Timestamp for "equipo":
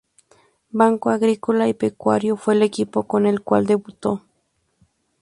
2.63-3.03